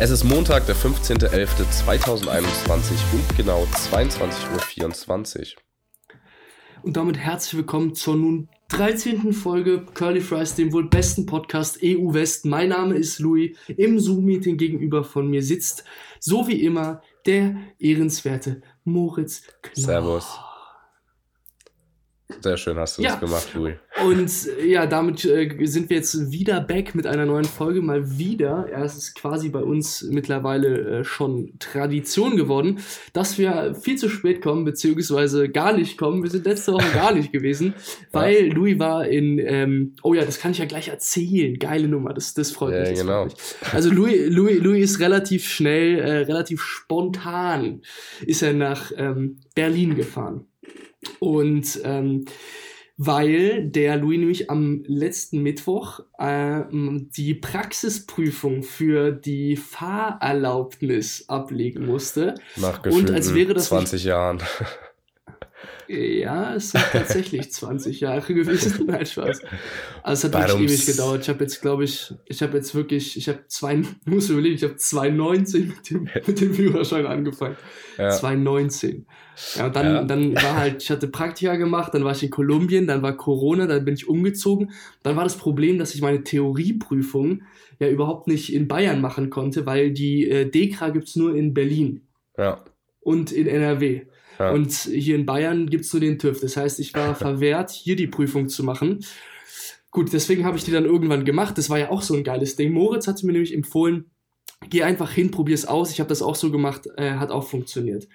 [0.00, 5.46] Es ist Montag, der 15.11.2021 und genau 22.24 Uhr.
[6.84, 9.32] Und damit herzlich willkommen zur nun 13.
[9.32, 12.46] Folge Curly Fries, dem wohl besten Podcast EU West.
[12.46, 13.56] Mein Name ist Louis.
[13.76, 15.82] Im Zoom-Meeting gegenüber von mir sitzt,
[16.20, 19.84] so wie immer, der ehrenswerte Moritz Knorr.
[19.84, 20.38] Servus.
[22.40, 23.12] Sehr schön hast du ja.
[23.12, 23.74] das gemacht, Louis.
[24.04, 24.30] Und
[24.62, 27.80] ja, damit äh, sind wir jetzt wieder back mit einer neuen Folge.
[27.80, 28.68] Mal wieder.
[28.70, 32.80] Ja, es ist quasi bei uns mittlerweile äh, schon Tradition geworden,
[33.14, 36.22] dass wir viel zu spät kommen, beziehungsweise gar nicht kommen.
[36.22, 37.74] Wir sind letzte Woche gar nicht gewesen,
[38.12, 38.52] weil.
[38.52, 41.58] Louis war in, ähm, oh ja, das kann ich ja gleich erzählen.
[41.58, 42.90] Geile Nummer, das, das freut ja, mich.
[42.90, 43.24] Das genau.
[43.24, 43.34] Mich.
[43.72, 47.80] Also Louis, Louis, Louis ist relativ schnell, äh, relativ spontan
[48.26, 50.46] ist er nach ähm, Berlin gefahren.
[51.20, 52.24] Und ähm,
[53.00, 62.34] weil der Louis nämlich am letzten Mittwoch äh, die Praxisprüfung für die Fahrerlaubnis ablegen musste.
[62.56, 64.42] Nach und als wäre das 20 Jahren.
[65.88, 68.84] Ja, es sind tatsächlich 20 Jahre gewesen.
[68.86, 69.40] Nein, Spaß.
[70.02, 71.22] Also es hat wirklich ewig gedauert.
[71.22, 74.64] Ich habe jetzt, glaube ich, ich habe jetzt wirklich, ich habe zwei, muss überlegen, ich
[74.64, 77.56] habe 2019 mit dem, mit dem Führerschein angefangen.
[77.96, 78.10] Ja.
[78.10, 79.06] 2019.
[79.54, 80.04] Ja, und dann, ja.
[80.04, 83.66] dann war halt, ich hatte Praktika gemacht, dann war ich in Kolumbien, dann war Corona,
[83.66, 84.72] dann bin ich umgezogen.
[85.02, 87.42] Dann war das Problem, dass ich meine Theorieprüfung
[87.78, 92.02] ja überhaupt nicht in Bayern machen konnte, weil die äh, DEKRA gibt's nur in Berlin.
[92.36, 92.62] Ja.
[93.00, 94.02] Und in NRW.
[94.38, 94.50] Ja.
[94.50, 96.40] Und hier in Bayern gibt's nur den TÜV.
[96.40, 99.04] Das heißt, ich war verwehrt, hier die Prüfung zu machen.
[99.90, 101.58] Gut, deswegen habe ich die dann irgendwann gemacht.
[101.58, 102.72] Das war ja auch so ein geiles Ding.
[102.72, 104.10] Moritz hatte mir nämlich empfohlen,
[104.68, 105.90] geh einfach hin, probier's aus.
[105.90, 108.06] Ich habe das auch so gemacht, äh, hat auch funktioniert.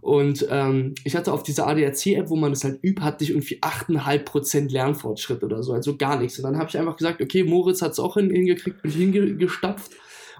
[0.00, 3.60] Und ähm, ich hatte auf dieser ADAC-App, wo man das halt übt, hatte ich irgendwie
[3.60, 6.38] 8,5% Lernfortschritt oder so, also gar nichts.
[6.38, 9.92] Und dann habe ich einfach gesagt, okay, Moritz hat es auch hingekriegt, bin ich hingestapft.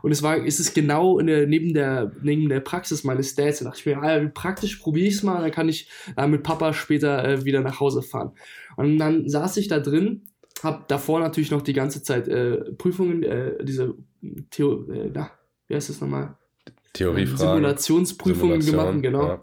[0.02, 3.60] Und es war, ist es genau der, neben, der, neben der Praxis meines Dads.
[3.60, 6.42] Da dachte ich mir, ah, praktisch probiere ich es mal, dann kann ich äh, mit
[6.42, 8.32] Papa später äh, wieder nach Hause fahren.
[8.76, 10.22] Und dann saß ich da drin,
[10.62, 13.94] habe davor natürlich noch die ganze Zeit äh, Prüfungen, äh, diese
[14.50, 15.30] Theo, äh, na,
[15.68, 16.36] wie heißt das nochmal?
[16.92, 17.38] Theoriefragen.
[17.38, 19.28] Simulationsprüfungen Simulation, gemacht, genau.
[19.28, 19.42] Ja.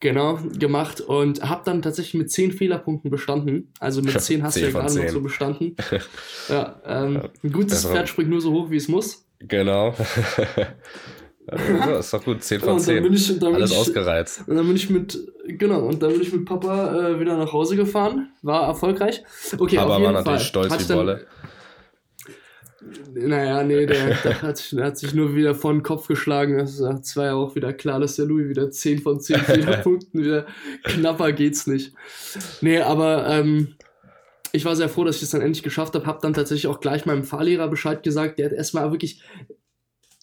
[0.00, 3.72] Genau, gemacht und habe dann tatsächlich mit 10 Fehlerpunkten bestanden.
[3.78, 5.76] Also mit 10 hast 10 du ja gerade noch so bestanden.
[6.50, 9.24] ja, ähm, ein gutes Pferd springt nur so hoch, wie es muss.
[9.40, 9.94] Genau.
[11.50, 13.12] ja, ist doch gut, 10 von 10.
[13.12, 14.44] Ich, Alles ich, ausgereizt.
[14.46, 17.52] Und dann bin ich mit, genau, und dann bin ich mit Papa äh, wieder nach
[17.52, 18.32] Hause gefahren.
[18.42, 19.22] War erfolgreich.
[19.58, 20.68] Okay, Papa war natürlich Fall.
[20.68, 21.26] stolz wie Wolle.
[23.14, 26.58] Naja, nee, der, der, hat, der, hat, sich nur wieder vor den Kopf geschlagen.
[26.58, 30.46] Das war ja auch wieder klar, dass der Louis wieder 10 von 10 Fehlerpunkten wieder
[30.82, 31.94] knapper geht's nicht.
[32.60, 33.74] Nee, aber ähm,
[34.54, 36.06] ich war sehr froh, dass ich es dann endlich geschafft habe.
[36.06, 38.38] Hab dann tatsächlich auch gleich meinem Fahrlehrer Bescheid gesagt.
[38.38, 39.20] Der hat erstmal wirklich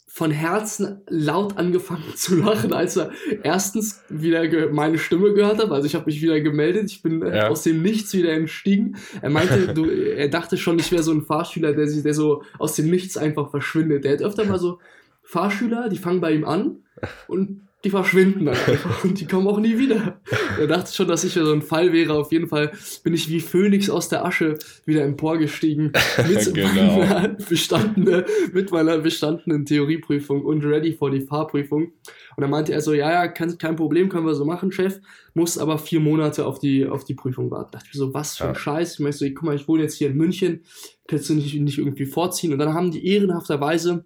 [0.07, 3.11] von Herzen laut angefangen zu lachen, als er
[3.43, 5.71] erstens wieder meine Stimme gehört hat.
[5.71, 7.47] Also ich habe mich wieder gemeldet, ich bin äh, ja.
[7.49, 8.95] aus dem Nichts wieder entstiegen.
[9.21, 12.43] Er meinte, du, er dachte schon, ich wäre so ein Fahrschüler, der sich, der so
[12.57, 14.05] aus dem Nichts einfach verschwindet.
[14.05, 14.79] Der hat öfter mal so
[15.23, 16.83] Fahrschüler, die fangen bei ihm an
[17.27, 20.21] und die verschwinden dann einfach und die kommen auch nie wieder.
[20.59, 22.13] Er dachte schon, dass ich ja so ein Fall wäre.
[22.13, 22.71] Auf jeden Fall
[23.03, 25.91] bin ich wie Phönix aus der Asche wieder emporgestiegen
[26.27, 26.99] mit, genau.
[26.99, 31.93] meiner, bestandene, mit meiner bestandenen Theorieprüfung und ready for die Fahrprüfung.
[32.35, 34.99] Und dann meinte er so, ja, ja, kein, kein Problem, können wir so machen, Chef.
[35.33, 37.71] Muss aber vier Monate auf die, auf die Prüfung warten.
[37.71, 38.59] Da dachte ich so, was für ein ja.
[38.59, 38.93] Scheiß.
[38.93, 40.63] Ich meine so, guck mal, ich wohne jetzt hier in München,
[41.07, 42.53] kannst du nicht, nicht irgendwie vorziehen.
[42.53, 44.05] Und dann haben die ehrenhafterweise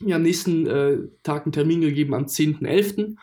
[0.00, 3.16] mir am nächsten äh, Tag einen Termin gegeben am 10.11.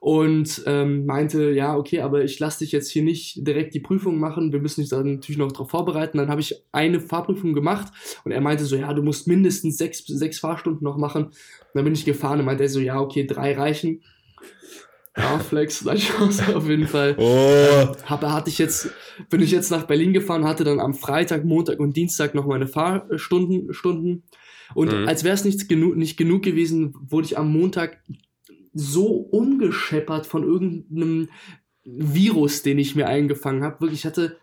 [0.00, 4.18] und ähm, meinte, ja, okay, aber ich lasse dich jetzt hier nicht direkt die Prüfung
[4.18, 6.18] machen, wir müssen dich dann natürlich noch darauf vorbereiten.
[6.18, 7.92] Dann habe ich eine Fahrprüfung gemacht
[8.24, 11.24] und er meinte so, ja, du musst mindestens sechs, sechs Fahrstunden noch machen.
[11.26, 11.34] Und
[11.74, 14.02] dann bin ich gefahren und meinte er so, ja, okay, drei reichen.
[15.18, 17.16] Ja, Flex, Chance auf jeden Fall.
[17.18, 17.92] Oh.
[18.04, 18.90] Hab, hatte ich jetzt,
[19.30, 22.68] bin ich jetzt nach Berlin gefahren, hatte dann am Freitag, Montag und Dienstag noch meine
[22.68, 24.22] Fahrstunden, Stunden.
[24.74, 25.08] Und mhm.
[25.08, 28.02] als wäre es nicht, genu nicht genug gewesen, wurde ich am Montag
[28.74, 31.28] so umgescheppert von irgendeinem
[31.84, 33.80] Virus, den ich mir eingefangen habe.
[33.80, 34.36] Wirklich, ich hatte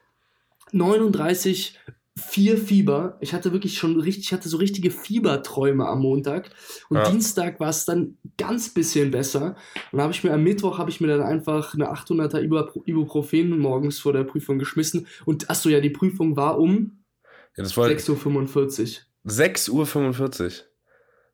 [0.72, 1.80] 39
[2.18, 3.18] vier Fieber.
[3.20, 6.50] Ich hatte wirklich schon richtig, ich hatte so richtige Fieberträume am Montag.
[6.90, 7.10] Und ja.
[7.10, 9.56] Dienstag war es dann ganz bisschen besser.
[9.92, 12.42] Und habe ich mir am Mittwoch habe ich mir dann einfach eine 800er
[12.86, 15.08] Ibuprofen morgens vor der Prüfung geschmissen.
[15.26, 17.04] Und achso, ja, die Prüfung war um
[17.58, 19.02] ja, 6.45 Uhr.
[19.26, 20.52] 6.45 Uhr.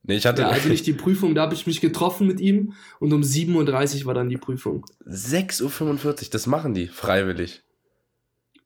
[0.03, 0.43] Nee, ich hatte.
[0.43, 4.01] Ja, also nicht die Prüfung, da habe ich mich getroffen mit ihm und um 7.30
[4.01, 4.85] Uhr war dann die Prüfung.
[5.07, 7.63] 6.45 Uhr, das machen die freiwillig.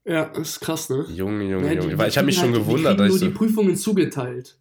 [0.06, 1.06] Ja, ist krass, ne?
[1.10, 1.98] Junge, Junge, ja, die, Junge.
[1.98, 2.94] Weil ich habe mich schon halt, gewundert.
[2.94, 4.58] Die kriegen nur die Prüfungen zugeteilt.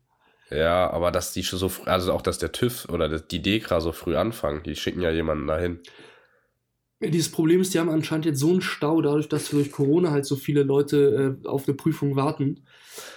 [0.51, 3.81] Ja, aber dass die schon so früh, also auch, dass der TÜV oder die DEKRA
[3.81, 5.81] so früh anfangen, die schicken ja jemanden dahin.
[7.01, 10.11] Ja, dieses Problem ist, die haben anscheinend jetzt so einen Stau, dadurch, dass durch Corona
[10.11, 12.65] halt so viele Leute äh, auf eine Prüfung warten.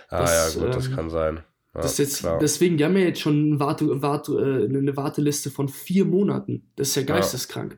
[0.09, 1.35] Ah dass, ja, gut, ähm, das kann sein.
[1.75, 5.51] Ja, das jetzt, deswegen, die haben ja jetzt schon eine, Warte, Warte, äh, eine Warteliste
[5.51, 6.63] von vier Monaten.
[6.75, 7.77] Das ist ja geisteskrank.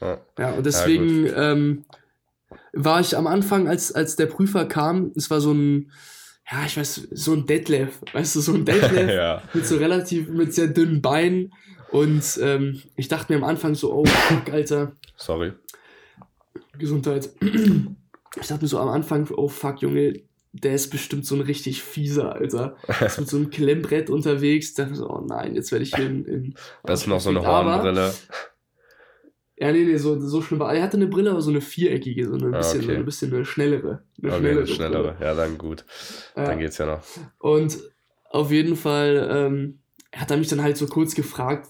[0.00, 1.84] Ja, ja und deswegen ähm,
[2.72, 5.90] war ich am Anfang, als, als der Prüfer kam, es war so ein,
[6.50, 9.42] ja, ich weiß, so ein Deadlift, weißt du, so ein Deadlift ja.
[9.52, 11.52] mit so relativ, mit sehr dünnen Beinen.
[11.90, 14.92] Und ähm, ich dachte mir am Anfang so, oh fuck, Alter.
[15.16, 15.52] Sorry.
[16.78, 17.30] Gesundheit.
[17.40, 21.82] Ich dachte mir so am Anfang, oh fuck, Junge, der ist bestimmt so ein richtig
[21.82, 22.76] fieser, Alter.
[23.04, 24.74] Ist mit so einem Klemmbrett unterwegs.
[24.74, 26.24] Da so, oh nein, jetzt werde ich hier in.
[26.24, 26.54] in
[26.84, 28.12] das ist noch so eine Hornbrille.
[29.60, 30.72] Ja, nee, nee, so, so schlimm war.
[30.72, 32.92] Er hatte eine Brille, aber so eine viereckige, so ein bisschen, okay.
[32.92, 34.02] so ein bisschen eine schnellere.
[34.22, 35.16] Eine okay, schnellere, eine schnellere.
[35.20, 35.84] Ja, dann gut.
[36.36, 36.44] Ja.
[36.44, 37.02] Dann geht's ja noch.
[37.38, 37.76] Und
[38.30, 39.80] auf jeden Fall ähm,
[40.18, 41.68] hat er mich dann halt so kurz gefragt,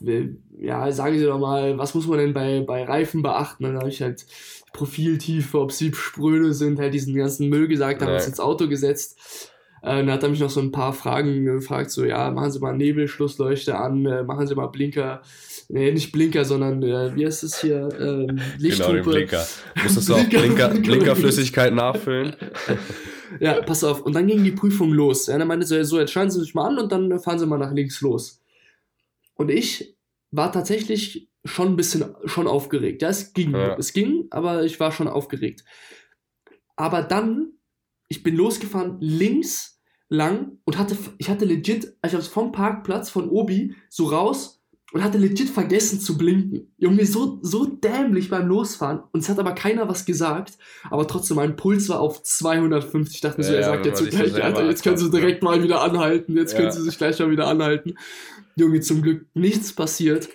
[0.59, 3.65] ja, sagen Sie doch mal, was muss man denn bei, bei Reifen beachten?
[3.65, 4.25] dann habe ich halt
[4.73, 9.53] Profiltiefe, ob sie spröde sind, halt diesen ganzen Müll gesagt, haben uns ins Auto gesetzt.
[9.83, 12.59] Äh, dann hat er mich noch so ein paar Fragen gefragt, so, ja, machen Sie
[12.59, 15.23] mal Nebelschlussleuchte an, äh, machen Sie mal Blinker,
[15.69, 18.93] nee, nicht Blinker, sondern, äh, wie heißt es hier, ähm, Lichthupe.
[18.93, 19.47] Genau, den Blinker.
[19.83, 22.35] Musstest du auch Blinker, Blinkerflüssigkeit nachfüllen?
[23.41, 24.03] ja, pass auf.
[24.03, 25.27] Und dann ging die Prüfung los.
[25.27, 27.47] Ja, dann meinte so, so, jetzt schauen Sie sich mal an und dann fahren Sie
[27.47, 28.41] mal nach links los.
[29.35, 29.97] Und ich
[30.31, 33.03] war tatsächlich schon ein bisschen schon aufgeregt.
[33.03, 33.53] Ja, es ging.
[33.53, 33.77] Ja.
[33.77, 35.65] Es ging, aber ich war schon aufgeregt.
[36.77, 37.53] Aber dann,
[38.09, 43.29] ich bin losgefahren links lang und hatte, ich hatte legit, ich habe vom Parkplatz von
[43.29, 44.59] Obi so raus
[44.93, 46.73] und hatte legit vergessen zu blinken.
[46.79, 49.03] Junge, so, so dämlich beim Losfahren.
[49.13, 50.55] Und es hat aber keiner was gesagt.
[50.91, 53.17] Aber trotzdem, mein Puls war auf 250.
[53.17, 55.43] Ich dachte mir so, ja, er sagt jetzt so gleich, Alter, jetzt können sie direkt
[55.43, 56.37] mal wieder anhalten.
[56.37, 56.61] Jetzt ja.
[56.61, 57.97] können sie sich gleich mal wieder anhalten.
[58.57, 60.31] Junge, zum Glück nichts passiert.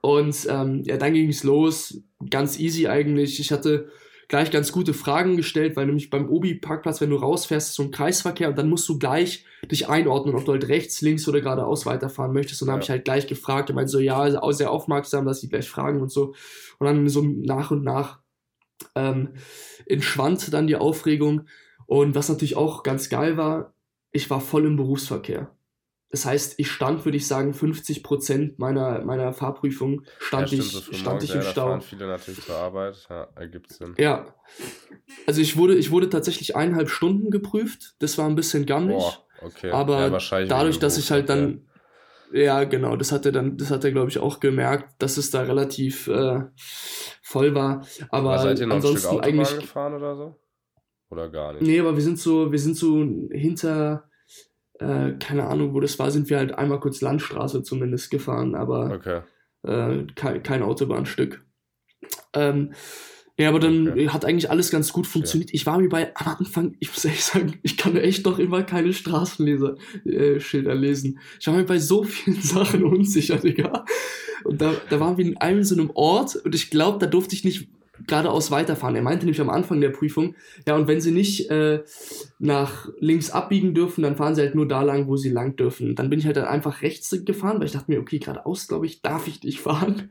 [0.00, 2.02] Und ähm, ja, dann ging es los.
[2.30, 3.38] Ganz easy eigentlich.
[3.38, 3.90] Ich hatte
[4.28, 7.90] gleich ganz gute Fragen gestellt, weil nämlich beim Obi-Parkplatz, wenn du rausfährst, ist so ein
[7.90, 11.86] Kreisverkehr und dann musst du gleich dich einordnen, ob du halt rechts, links oder geradeaus
[11.86, 12.60] weiterfahren möchtest.
[12.60, 12.76] Und dann ja.
[12.76, 13.70] habe ich halt gleich gefragt.
[13.70, 16.34] Er meinte so, ja, sehr aufmerksam, dass sie gleich fragen und so.
[16.78, 18.20] Und dann so nach und nach
[18.94, 19.30] ähm,
[19.86, 21.42] entschwand dann die Aufregung.
[21.86, 23.72] Und was natürlich auch ganz geil war,
[24.12, 25.50] ich war voll im Berufsverkehr.
[26.10, 30.64] Das heißt, ich stand, würde ich sagen, 50 Prozent meiner, meiner Fahrprüfung stand ja, ich,
[30.64, 31.64] so stand ich im ja, Stau.
[31.64, 33.94] Da fahren viele natürlich zur Arbeit, ja, ergibt Sinn.
[33.98, 34.34] Ja.
[35.26, 37.94] Also ich wurde, ich wurde tatsächlich eineinhalb Stunden geprüft.
[37.98, 39.02] Das war ein bisschen gammelig.
[39.02, 39.70] Boah, okay.
[39.70, 41.64] Aber ja, dadurch, dass ich halt dann.
[42.30, 45.30] Ja, genau, das hat er dann, das hat er, glaube ich, auch gemerkt, dass es
[45.30, 46.40] da relativ äh,
[47.22, 47.86] voll war.
[48.10, 50.36] Aber, aber seid ihr noch ansonsten ein Stück eigentlich gefahren oder so?
[51.10, 51.62] Oder gar nicht?
[51.62, 54.08] Nee, aber wir sind so, wir sind so hinter
[54.78, 58.92] äh, keine Ahnung, wo das war, sind wir halt einmal kurz Landstraße zumindest gefahren, aber
[58.92, 59.20] okay.
[59.62, 61.44] äh, kein, kein Autobahnstück.
[62.32, 62.74] Ähm,
[63.38, 64.08] ja, aber dann okay.
[64.08, 65.50] hat eigentlich alles ganz gut funktioniert.
[65.54, 68.64] Ich war mir bei am Anfang, ich muss ehrlich sagen, ich kann echt noch immer
[68.64, 71.20] keine Straßenschilder äh, lesen.
[71.38, 73.84] Ich war mir bei so vielen Sachen unsicher, Digga.
[74.42, 77.36] Und da, da waren wir in einem so einem Ort und ich glaube, da durfte
[77.36, 77.68] ich nicht
[78.06, 78.96] geradeaus weiterfahren.
[78.96, 80.34] Er meinte nämlich am Anfang der Prüfung,
[80.66, 81.82] ja, und wenn sie nicht äh,
[82.38, 85.94] nach links abbiegen dürfen, dann fahren sie halt nur da lang, wo sie lang dürfen.
[85.94, 88.86] Dann bin ich halt dann einfach rechts gefahren, weil ich dachte mir, okay, geradeaus, glaube
[88.86, 90.10] ich, darf ich nicht fahren.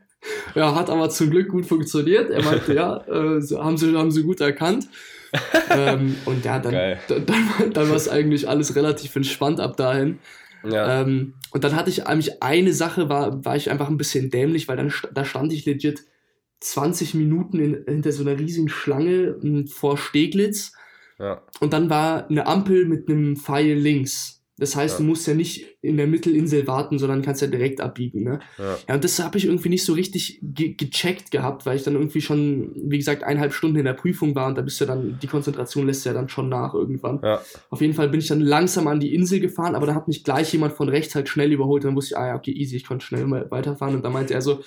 [0.55, 2.29] Ja, hat aber zum Glück gut funktioniert.
[2.29, 4.88] Er meinte, ja, äh, haben, sie, haben sie gut erkannt.
[5.69, 10.19] ähm, und ja, dann, dann, dann, dann war es eigentlich alles relativ entspannt ab dahin.
[10.63, 11.01] Ja.
[11.01, 14.67] Ähm, und dann hatte ich eigentlich eine Sache, war, war ich einfach ein bisschen dämlich,
[14.67, 16.03] weil dann da stand ich legit
[16.59, 20.73] 20 Minuten in, hinter so einer riesigen Schlange hm, vor Steglitz.
[21.19, 21.41] Ja.
[21.59, 24.37] Und dann war eine Ampel mit einem Pfeil links.
[24.59, 24.97] Das heißt, ja.
[24.97, 28.23] du musst ja nicht in der Mittelinsel warten, sondern kannst ja direkt abbiegen.
[28.23, 28.39] Ne?
[28.57, 28.77] Ja.
[28.87, 31.93] ja und das habe ich irgendwie nicht so richtig ge gecheckt gehabt, weil ich dann
[31.93, 35.19] irgendwie schon, wie gesagt, eineinhalb Stunden in der Prüfung war und da bist du dann,
[35.21, 37.19] die Konzentration lässt ja dann schon nach irgendwann.
[37.21, 37.39] Ja.
[37.69, 40.23] Auf jeden Fall bin ich dann langsam an die Insel gefahren, aber da hat mich
[40.23, 41.83] gleich jemand von rechts halt schnell überholt.
[41.83, 43.95] Und dann wusste ich, ah ja, okay, easy, ich konnte schnell weiterfahren.
[43.95, 44.63] Und da meinte er so,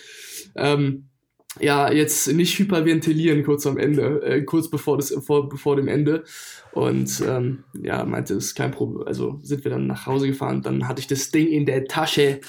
[0.54, 1.09] ähm,
[1.58, 6.24] ja, jetzt nicht hyperventilieren kurz am Ende, äh, kurz bevor, das, vor, bevor dem Ende.
[6.72, 9.06] Und ähm, ja, meinte, das ist kein Problem.
[9.06, 12.40] Also sind wir dann nach Hause gefahren, dann hatte ich das Ding in der Tasche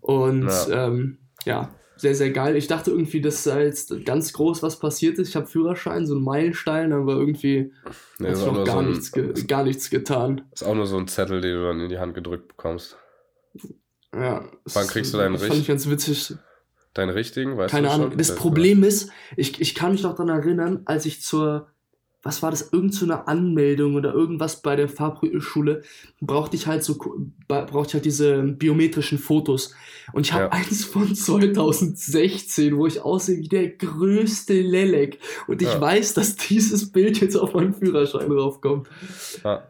[0.00, 2.56] und ja, ähm, ja sehr, sehr geil.
[2.56, 5.28] Ich dachte irgendwie, dass da jetzt ganz groß was passiert ist.
[5.28, 7.72] Ich habe Führerschein, so ein Meilenstein, aber irgendwie
[8.18, 10.42] nee, hat sich noch gar, so ein, nichts gar nichts getan.
[10.52, 12.98] Ist auch nur so ein Zettel, den du dann in die Hand gedrückt bekommst.
[14.12, 14.44] Ja.
[14.64, 15.46] Wann kriegst du deinen Richt?
[15.46, 16.34] Fand ich ganz witzig.
[16.94, 18.16] Deinen richtigen, weißt Keine Ahnung.
[18.16, 21.68] Das, Problem ist, ich, ich kann mich noch daran erinnern, als ich zur
[22.24, 25.82] was war das, irgend so eine Anmeldung oder irgendwas bei der Fahrschule,
[26.22, 26.96] brauchte ich halt so,
[27.46, 29.74] brauchte ich halt diese biometrischen Fotos.
[30.14, 30.52] Und ich habe ja.
[30.52, 35.18] eins von 2016, wo ich aussehe wie der größte Lelek.
[35.46, 35.80] Und ich ja.
[35.80, 38.88] weiß, dass dieses Bild jetzt auf meinen Führerschein raufkommt.
[39.44, 39.68] Ja.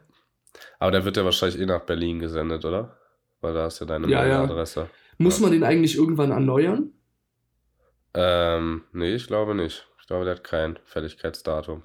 [0.79, 2.97] Aber der wird ja wahrscheinlich eh nach Berlin gesendet, oder?
[3.41, 4.89] Weil da ist ja deine ja, Adresse.
[5.19, 6.93] Muss man den eigentlich irgendwann erneuern?
[8.15, 9.87] Ähm, nee, ich glaube nicht.
[10.01, 11.83] Ich glaube, der hat kein Fälligkeitsdatum.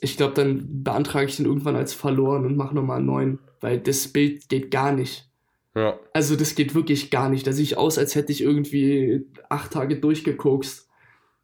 [0.00, 3.80] Ich glaube, dann beantrage ich den irgendwann als verloren und mache nochmal einen neuen, weil
[3.80, 5.28] das Bild geht gar nicht.
[5.74, 5.98] Ja.
[6.12, 7.46] Also das geht wirklich gar nicht.
[7.46, 10.88] Da sehe ich aus, als hätte ich irgendwie acht Tage durchgekokst.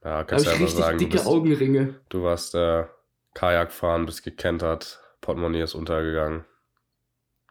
[0.05, 2.01] Ja, kannst du ja richtig sagen, dicke du bist, Augenringe.
[2.09, 2.85] Du warst äh,
[3.35, 6.45] Kajak fahren, bist gekentert, Portemonnaie ist untergegangen.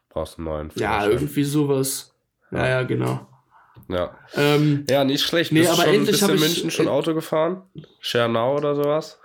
[0.08, 0.72] Brauchst einen neuen.
[0.76, 2.14] Ja, irgendwie sowas.
[2.50, 3.26] Ja, ja, genau.
[3.88, 4.16] Ja.
[4.34, 5.52] Ähm, ja, nicht schlecht.
[5.52, 7.62] Nee, Bist aber schon endlich ein bisschen München schon Auto gefahren?
[8.00, 9.20] Schernau oder sowas?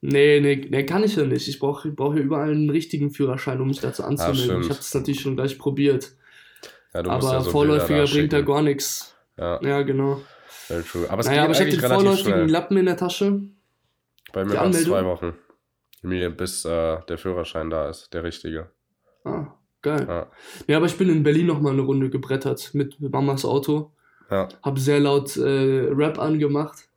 [0.00, 1.48] Nee, nee, nee, kann ich ja nicht.
[1.48, 4.56] Ich brauche brauch hier überall einen richtigen Führerschein, um mich dazu anzumelden.
[4.56, 6.12] Ah, ich habe es natürlich schon gleich probiert.
[6.92, 9.16] Ja, aber ja so Vorläufiger bringt da gar nichts.
[9.38, 9.60] Ja.
[9.62, 10.20] ja, genau.
[10.66, 11.06] Very true.
[11.10, 12.50] Aber es naja, aber ich habe den vorläufigen schnell.
[12.50, 13.40] Lappen in der Tasche.
[14.32, 15.34] Bei mir waren es zwei Wochen.
[16.02, 18.70] Bis äh, der Führerschein da ist, der richtige.
[19.24, 20.04] Ah, geil.
[20.08, 20.26] Ja.
[20.66, 23.92] ja, aber ich bin in Berlin nochmal eine Runde gebrettert mit Mamas Auto.
[24.30, 24.48] Ja.
[24.62, 26.88] Hab sehr laut äh, Rap angemacht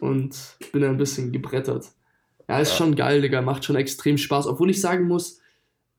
[0.00, 0.34] und
[0.72, 1.86] bin ein bisschen gebrettert.
[2.48, 2.76] Ja, ist ja.
[2.76, 4.46] schon geil, Digga, macht schon extrem Spaß.
[4.46, 5.40] Obwohl ich sagen muss,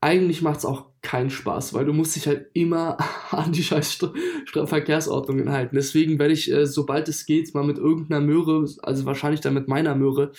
[0.02, 2.98] eigentlich macht es auch keinen Spaß, weil du musst dich halt immer
[3.30, 4.10] an die scheiß St
[4.64, 5.76] Verkehrsordnungen halten.
[5.76, 9.68] Deswegen werde ich, äh, sobald es geht, mal mit irgendeiner Möhre, also wahrscheinlich dann mit
[9.68, 10.32] meiner Möhre,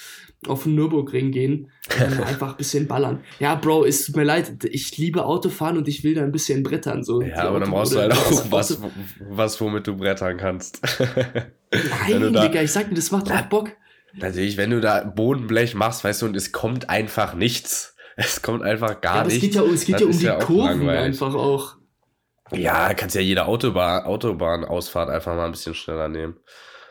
[0.47, 3.21] auf den Nürburgring gehen und einfach ein bisschen ballern.
[3.39, 6.63] Ja, Bro, es tut mir leid, ich liebe Autofahren und ich will da ein bisschen
[6.63, 7.03] brettern.
[7.03, 7.21] So.
[7.21, 8.79] Ja, aber dann brauchst du halt auch was,
[9.29, 10.81] was, womit du brettern kannst.
[11.71, 13.69] Nein, da, Digga, ich sag dir, das macht auch Bock.
[14.13, 17.95] Natürlich, wenn du da Bodenblech machst, weißt du, und es kommt einfach nichts.
[18.23, 19.33] Es kommt einfach gar ja.
[19.33, 21.75] Es geht ja, es geht ja um die ja Kurven einfach auch.
[22.51, 26.37] Ja, kannst ja jede Autobahn, Autobahnausfahrt einfach mal ein bisschen schneller nehmen.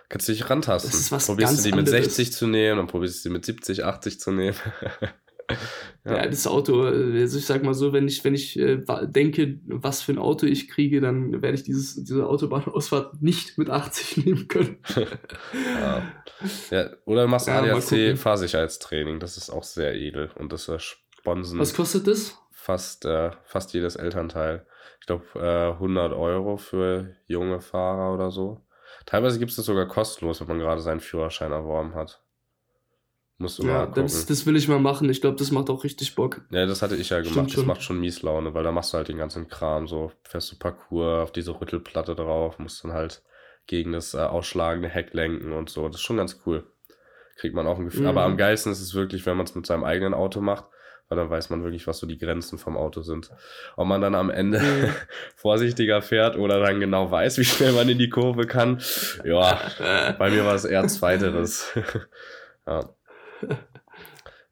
[0.09, 0.91] Kannst du dich rantasten.
[0.91, 2.17] Das ist was probierst du die mit anderes.
[2.17, 4.57] 60 zu nehmen und probierst du die mit 70, 80 zu nehmen.
[6.05, 6.17] ja.
[6.17, 6.27] ja.
[6.27, 10.13] das Auto, also ich sag mal so, wenn ich, wenn ich äh, denke, was für
[10.13, 14.79] ein Auto ich kriege, dann werde ich dieses, diese Autobahnausfahrt nicht mit 80 nehmen können.
[14.97, 16.03] ja.
[16.71, 16.91] ja.
[17.05, 20.69] Oder du machst ja, ADAC Fahrsicherheitstraining, das ist auch sehr edel und das
[21.21, 21.59] sponsen.
[21.59, 22.39] Was kostet das?
[22.51, 24.67] Fast, äh, fast jedes Elternteil.
[25.01, 28.61] Ich glaube, äh, 100 Euro für junge Fahrer oder so.
[29.07, 32.23] Teilweise gibt es das sogar kostenlos, wenn man gerade seinen Führerschein erworben hat.
[33.39, 34.03] Musst du ja, mal gucken.
[34.03, 35.09] Das, das will ich mal machen.
[35.09, 36.43] Ich glaube, das macht auch richtig Bock.
[36.51, 37.33] Ja, das hatte ich ja gemacht.
[37.33, 37.67] Stimmt das schon.
[37.67, 40.13] macht schon mies Laune, weil da machst du halt den ganzen Kram so.
[40.25, 43.23] Fährst du Parcours auf diese Rüttelplatte drauf, musst dann halt
[43.67, 45.87] gegen das äh, ausschlagende Heck lenken und so.
[45.87, 46.67] Das ist schon ganz cool.
[47.37, 48.03] Kriegt man auch ein Gefühl.
[48.03, 48.09] Mhm.
[48.09, 50.67] Aber am geilsten ist es wirklich, wenn man es mit seinem eigenen Auto macht
[51.11, 53.31] weil dann weiß man wirklich, was so die Grenzen vom Auto sind.
[53.77, 54.95] Ob man dann am Ende mhm.
[55.35, 58.81] vorsichtiger fährt oder dann genau weiß, wie schnell man in die Kurve kann,
[59.25, 59.61] ja,
[60.19, 61.67] bei mir war es eher zweiteres.
[62.67, 62.95] ja.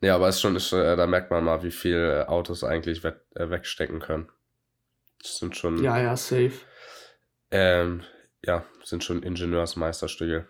[0.01, 3.03] Ja, aber es ist schon, ist, äh, da merkt man mal, wie viel Autos eigentlich
[3.03, 4.29] we äh, wegstecken können.
[5.21, 5.83] Das sind schon.
[5.83, 6.53] Ja, ja, safe.
[7.51, 8.03] Ähm,
[8.45, 10.47] ja, sind schon Ingenieursmeisterstücke.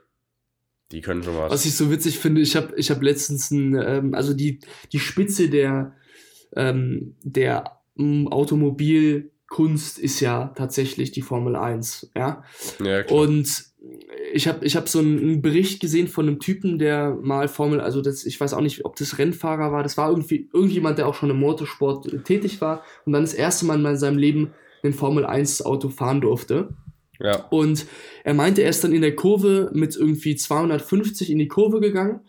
[0.93, 1.51] Die können schon was.
[1.51, 4.61] Was ich so witzig finde, ich habe ich hab letztens ein, ähm, also die,
[4.93, 5.95] die Spitze der,
[6.57, 12.45] ähm, der ähm, Automobilkunst ist ja tatsächlich die Formel 1, ja.
[12.83, 13.21] ja klar.
[13.21, 13.69] Und
[14.33, 18.03] ich habe ich hab so einen Bericht gesehen von einem Typen, der mal Formel, also
[18.03, 21.15] das, ich weiß auch nicht, ob das Rennfahrer war, das war irgendwie irgendjemand, der auch
[21.15, 24.53] schon im Motorsport tätig war und dann das erste Mal in seinem Leben
[24.83, 26.71] ein Formel 1 Auto fahren durfte.
[27.21, 27.47] Ja.
[27.51, 27.87] Und
[28.25, 32.21] er meinte, er ist dann in der Kurve mit irgendwie 250 in die Kurve gegangen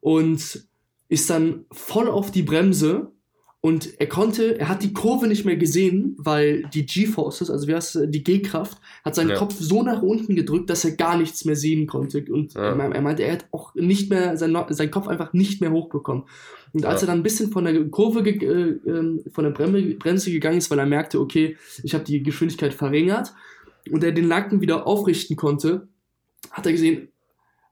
[0.00, 0.66] und
[1.08, 3.12] ist dann voll auf die Bremse
[3.60, 7.74] und er konnte, er hat die Kurve nicht mehr gesehen, weil die G-Forces, also wie
[7.74, 9.36] heißt die G-Kraft, hat seinen ja.
[9.36, 12.24] Kopf so nach unten gedrückt, dass er gar nichts mehr sehen konnte.
[12.30, 12.76] Und ja.
[12.76, 16.24] er, meinte, er hat auch nicht mehr, sein, seinen Kopf einfach nicht mehr hochbekommen.
[16.72, 17.06] Und als ja.
[17.06, 20.78] er dann ein bisschen von der Kurve, äh, ähm, von der Bremse gegangen ist, weil
[20.78, 23.32] er merkte, okay, ich habe die Geschwindigkeit verringert,
[23.90, 25.88] und er den Nacken wieder aufrichten konnte,
[26.50, 27.08] hat er gesehen,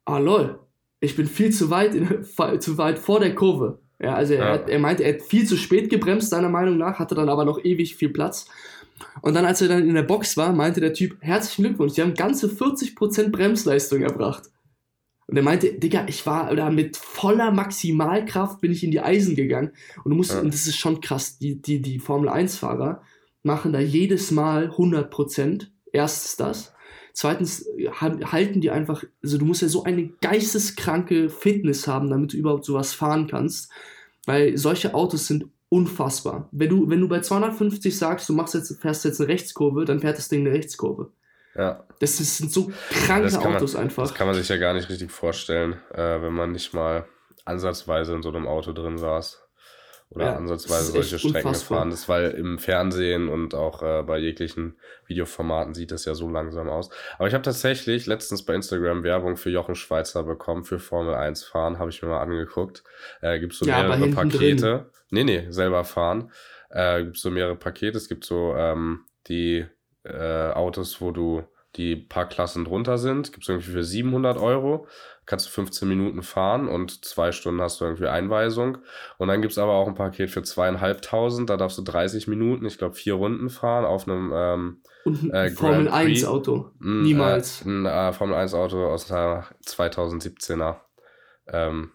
[0.04, 0.60] ah lol,
[1.00, 2.24] ich bin viel zu weit, in,
[2.60, 3.80] zu weit vor der Kurve.
[4.00, 4.56] Ja, also er, ja.
[4.56, 7.64] er meinte, er hat viel zu spät gebremst, seiner Meinung nach, hatte dann aber noch
[7.64, 8.48] ewig viel Platz.
[9.22, 12.02] Und dann, als er dann in der Box war, meinte der Typ, herzlichen Glückwunsch, Sie
[12.02, 14.50] haben ganze 40% Bremsleistung erbracht.
[15.26, 19.36] Und er meinte, Digga, ich war da mit voller Maximalkraft bin ich in die Eisen
[19.36, 19.72] gegangen.
[20.04, 20.40] Und du musst, ja.
[20.40, 23.02] und das ist schon krass, die, die, die Formel 1-Fahrer
[23.42, 25.68] machen da jedes Mal 100%.
[25.92, 26.73] Erstens das.
[27.14, 27.68] Zweitens
[28.00, 32.64] halten die einfach, also du musst ja so eine geisteskranke Fitness haben, damit du überhaupt
[32.64, 33.70] sowas fahren kannst.
[34.26, 36.48] Weil solche Autos sind unfassbar.
[36.50, 40.00] Wenn du, wenn du bei 250 sagst, du machst jetzt, fährst jetzt eine Rechtskurve, dann
[40.00, 41.12] fährt das Ding eine Rechtskurve.
[41.54, 41.84] Ja.
[42.00, 44.02] Das, sind so kranke Autos man, einfach.
[44.02, 47.06] Das kann man sich ja gar nicht richtig vorstellen, äh, wenn man nicht mal
[47.44, 49.43] ansatzweise in so einem Auto drin saß.
[50.14, 51.78] Oder ja, ansatzweise solche Strecken unfassbar.
[51.78, 56.30] gefahren ist, weil im Fernsehen und auch äh, bei jeglichen Videoformaten sieht das ja so
[56.30, 56.90] langsam aus.
[57.18, 61.44] Aber ich habe tatsächlich letztens bei Instagram Werbung für Jochen Schweizer bekommen, für Formel 1
[61.44, 62.84] fahren, habe ich mir mal angeguckt.
[63.22, 64.56] Äh, gibt so ja, mehrere Pakete.
[64.56, 64.84] Drin.
[65.10, 66.30] Nee, nee, selber fahren.
[66.70, 67.96] Äh, gibt so mehrere Pakete.
[67.96, 69.66] Es gibt so ähm, die
[70.04, 71.42] äh, Autos, wo du
[71.76, 74.86] die paar Klassen drunter sind, gibt es irgendwie für 700 Euro
[75.26, 78.78] kannst du 15 Minuten fahren und zwei Stunden hast du irgendwie Einweisung.
[79.18, 82.66] Und dann gibt es aber auch ein Paket für zweieinhalbtausend, da darfst du 30 Minuten,
[82.66, 86.70] ich glaube vier Runden fahren auf einem ähm, und ein äh, Formel 1 Auto.
[86.78, 87.62] Mm, Niemals.
[87.64, 90.76] Äh, ein äh, Formel 1 Auto aus der 2017er.
[91.48, 91.92] Ähm,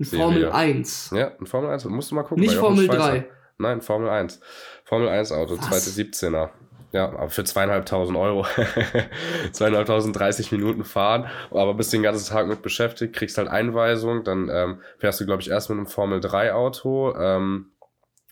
[0.00, 0.04] ein.
[0.04, 1.10] Formel 1.
[1.14, 1.84] Ja, ein Formel 1.
[1.86, 2.42] Musst du mal gucken.
[2.42, 3.28] Nicht Formel 3.
[3.58, 4.40] Nein, Formel 1.
[4.84, 5.68] Formel 1 Auto, Was?
[5.68, 6.50] zweite 17er.
[6.92, 8.44] Ja, aber für zweieinhalbtausend Euro.
[9.52, 14.48] zweieinhalbtausend, 30 Minuten fahren, aber bist den ganzen Tag mit beschäftigt, kriegst halt Einweisung, dann
[14.52, 17.70] ähm, fährst du, glaube ich, erst mit einem Formel 3 Auto ähm,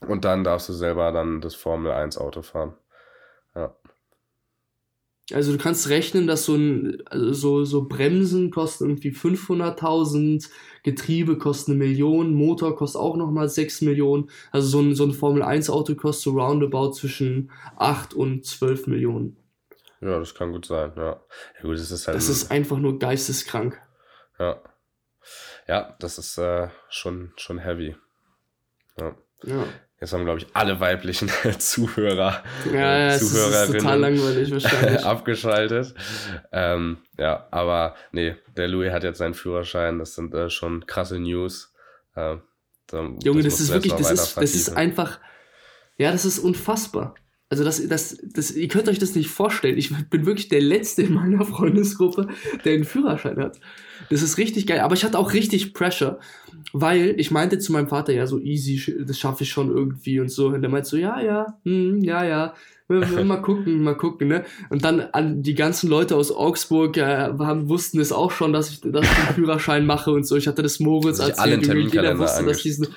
[0.05, 2.73] und dann darfst du selber dann das Formel 1 Auto fahren.
[5.33, 10.49] Also du kannst rechnen, dass so ein also so, so Bremsen kosten irgendwie 500.000,
[10.83, 14.29] Getriebe kostet eine Million, Motor kostet auch nochmal 6 Millionen.
[14.51, 18.87] Also so ein, so ein Formel 1 Auto kostet so roundabout zwischen 8 und 12
[18.87, 19.37] Millionen.
[20.01, 21.21] Ja, das kann gut sein, ja.
[21.57, 22.15] ja gut, das ist halt.
[22.15, 23.79] Das ist einfach nur geisteskrank.
[24.39, 24.61] Ja.
[25.67, 27.95] Ja, das ist äh, schon, schon heavy.
[28.97, 29.15] Ja.
[29.43, 29.65] ja.
[30.01, 31.29] Jetzt haben, glaube ich, alle weiblichen
[31.59, 32.41] Zuhörer,
[32.73, 35.93] ja, ja, Zuhörerinnen abgeschaltet.
[36.53, 39.99] Ähm, ja, aber nee, der Louis hat jetzt seinen Führerschein.
[39.99, 41.73] Das sind äh, schon krasse News.
[42.15, 42.37] Äh,
[42.87, 45.19] da, Junge, das, das ist wirklich, das ist, das ist einfach,
[45.97, 47.15] ja, das ist unfassbar.
[47.51, 49.77] Also das, das, das, ihr könnt euch das nicht vorstellen.
[49.77, 52.27] Ich bin wirklich der Letzte in meiner Freundesgruppe,
[52.63, 53.59] der einen Führerschein hat.
[54.11, 54.81] Das ist richtig geil.
[54.81, 56.19] Aber ich hatte auch richtig Pressure,
[56.73, 60.29] weil ich meinte zu meinem Vater, ja, so easy, das schaffe ich schon irgendwie und
[60.29, 60.49] so.
[60.49, 62.53] Und der meinte so, ja, ja, hm, ja, ja.
[62.87, 64.45] mal gucken, mal gucken, ne?
[64.69, 68.69] Und dann an die ganzen Leute aus Augsburg äh, haben, wussten es auch schon, dass
[68.69, 70.35] ich, dass ich den Führerschein mache und so.
[70.35, 72.87] Ich hatte das Moritz als jeder wusste, dass diesen,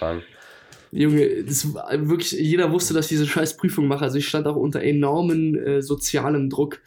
[0.93, 4.05] Junge, das wirklich, jeder wusste, dass ich diese scheiß Prüfung mache.
[4.05, 6.81] Also ich stand auch unter enormen äh, sozialem Druck.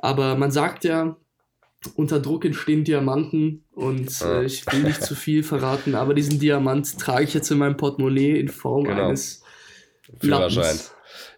[0.00, 1.16] Aber man sagt ja,
[1.94, 6.98] unter Druck entstehen Diamanten und äh, ich will nicht zu viel verraten, aber diesen Diamant
[6.98, 9.08] trage ich jetzt in meinem Portemonnaie in Form genau.
[9.08, 9.42] eines
[10.20, 10.78] Führerschein.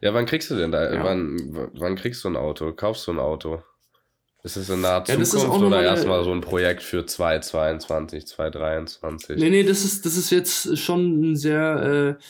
[0.00, 0.92] Ja, wann kriegst du denn da?
[0.92, 1.04] Ja.
[1.04, 2.72] Wann, wann kriegst du ein Auto?
[2.72, 3.62] Kaufst du ein Auto?
[4.46, 9.36] Ist es in naher ja, Zukunft oder erstmal so ein Projekt für 2022, 2023?
[9.38, 12.22] Nee, nee, das ist, das ist jetzt schon ein sehr äh,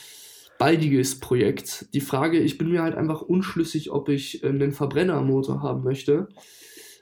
[0.57, 1.93] baldiges Projekt.
[1.93, 6.27] Die Frage, ich bin mir halt einfach unschlüssig, ob ich äh, einen Verbrennermotor haben möchte,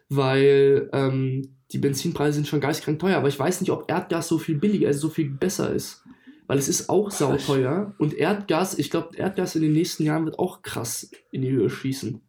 [0.10, 4.38] weil ähm, die Benzinpreise sind schon geistkrank teuer, aber ich weiß nicht, ob Erdgas so
[4.38, 6.04] viel billiger, also so viel besser ist.
[6.47, 10.39] Weil es ist auch sauteuer und Erdgas, ich glaube, Erdgas in den nächsten Jahren wird
[10.39, 12.21] auch krass in die Höhe schießen.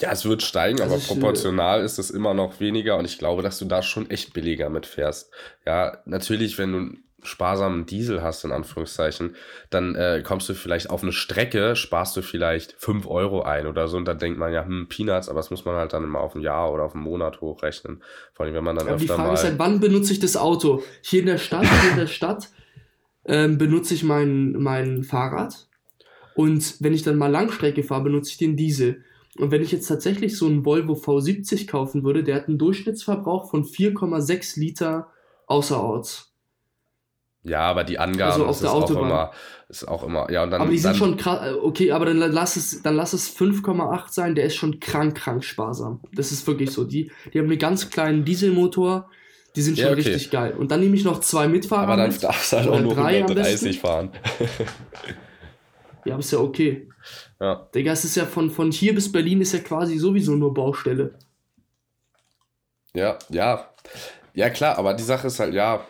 [0.00, 3.18] Ja, es wird steigen, also aber ich, proportional ist es immer noch weniger und ich
[3.18, 5.30] glaube, dass du da schon echt billiger mitfährst.
[5.66, 9.34] Ja, natürlich, wenn du sparsamen Diesel hast, in Anführungszeichen,
[9.70, 13.88] dann äh, kommst du vielleicht auf eine Strecke, sparst du vielleicht 5 Euro ein oder
[13.88, 16.20] so und dann denkt man ja, hm, Peanuts, aber das muss man halt dann immer
[16.20, 18.02] auf ein Jahr oder auf einen Monat hochrechnen.
[18.32, 19.34] Vor allem, wenn man dann aber öfter die Frage mal...
[19.34, 20.82] ist halt, wann benutze ich das Auto?
[21.02, 22.48] Hier in der Stadt, hier in der Stadt
[23.24, 25.66] ähm, benutze ich mein, mein Fahrrad
[26.34, 29.04] und wenn ich dann mal Langstrecke fahre, benutze ich den Diesel.
[29.38, 33.50] Und wenn ich jetzt tatsächlich so einen Volvo V70 kaufen würde, der hat einen Durchschnittsverbrauch
[33.50, 35.08] von 4,6 Liter
[35.46, 36.32] außerorts.
[37.42, 39.02] Ja, aber die Angaben also auf der ist Autobahn.
[39.02, 39.30] auch immer,
[39.68, 40.62] ist auch immer, ja, und dann.
[40.62, 44.34] Aber die sind schon krass, okay, aber dann lass es, dann lass es 5,8 sein,
[44.34, 46.00] der ist schon krank, krank sparsam.
[46.14, 46.84] Das ist wirklich so.
[46.84, 49.10] Die, die haben einen ganz kleinen Dieselmotor,
[49.56, 50.08] die sind schon ja, okay.
[50.08, 50.54] richtig geil.
[50.56, 51.82] Und dann nehme ich noch zwei Mitfahrer.
[51.82, 54.10] Aber dann mit, darfst du halt auch nur 130 fahren.
[56.04, 56.88] ja, ist ja okay.
[57.40, 57.68] Ja.
[57.74, 61.18] Digga, es ist ja von, von hier bis Berlin ist ja quasi sowieso nur Baustelle.
[62.94, 63.70] Ja, ja.
[64.34, 65.86] Ja, klar, aber die Sache ist halt, ja,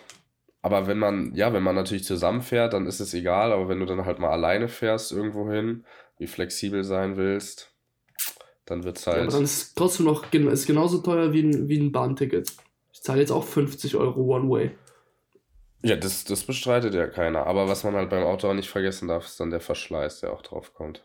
[0.62, 3.87] aber wenn man, ja, wenn man natürlich zusammenfährt, dann ist es egal, aber wenn du
[3.87, 5.85] dann halt mal alleine fährst irgendwo hin,
[6.18, 7.74] wie flexibel sein willst,
[8.64, 9.16] dann wird es halt.
[9.16, 12.53] Ja, aber dann ist es trotzdem noch ist genauso teuer wie ein, wie ein Bahnticket.
[12.92, 14.70] Ich zahle jetzt auch 50 Euro One Way.
[15.85, 17.47] Ja, das, das bestreitet ja keiner.
[17.47, 20.33] Aber was man halt beim Auto auch nicht vergessen darf, ist dann der Verschleiß, der
[20.33, 21.05] auch drauf kommt.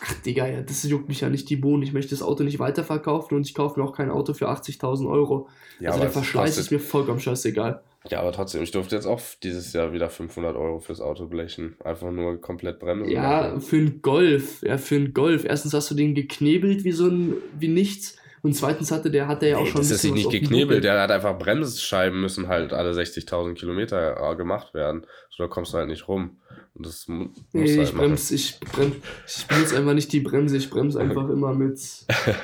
[0.00, 1.82] Ach, Digga, ja, das juckt mich ja nicht die Bohnen.
[1.82, 5.10] Ich möchte das Auto nicht weiterverkaufen und ich kaufe mir auch kein Auto für 80.000
[5.10, 5.48] Euro.
[5.80, 7.82] Ja, also der Verschleiß ist mir vollkommen scheißegal.
[8.08, 11.76] Ja, aber trotzdem, ich durfte jetzt auch dieses Jahr wieder 500 Euro fürs Auto blechen.
[11.82, 13.10] Einfach nur komplett bremsen.
[13.10, 13.60] Ja, machen.
[13.60, 14.62] für einen Golf.
[14.62, 15.44] Ja, für einen Golf.
[15.44, 18.16] Erstens hast du den geknebelt wie so ein, wie nichts.
[18.46, 19.80] Und zweitens hatte der, hat der ja auch nee, schon.
[19.80, 24.72] Das ist nicht geknebelt, der hat einfach Bremsscheiben müssen halt alle 60.000 Kilometer äh, gemacht
[24.72, 25.04] werden.
[25.30, 26.36] So, da kommst du halt nicht rum.
[26.74, 30.70] Und das nee, halt ich bremse, ich bremse, ich benutze einfach nicht die Bremse, ich
[30.70, 31.80] bremse einfach immer mit,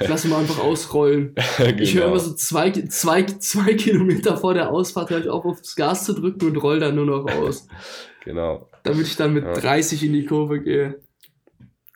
[0.01, 1.37] ich lasse mal einfach ausrollen.
[1.57, 1.79] genau.
[1.79, 5.77] Ich höre immer so zwei, zwei, zwei Kilometer vor der Ausfahrt, höre ich auf, aufs
[5.77, 7.69] Gas zu drücken und roll dann nur noch aus.
[8.25, 8.69] genau.
[8.83, 9.53] Damit ich dann mit ja.
[9.53, 11.01] 30 in die Kurve gehe.